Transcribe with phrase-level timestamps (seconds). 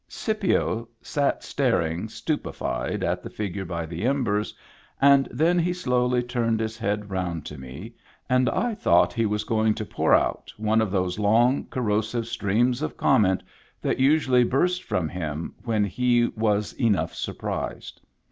[0.07, 4.55] Scipio sat staring stupefied at the figure by the embers,
[4.99, 7.93] and then he slowly turned his head round to me,
[8.27, 12.81] and I thought he was going to pour out one of those long, corrosive streams
[12.81, 13.43] of comment
[13.79, 18.01] that usually burst from him when he was enough surprised.